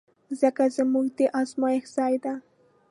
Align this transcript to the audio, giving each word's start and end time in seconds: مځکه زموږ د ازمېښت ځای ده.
مځکه 0.27 0.65
زموږ 0.77 1.05
د 1.17 1.19
ازمېښت 1.39 1.89
ځای 1.95 2.15
ده. 2.23 2.33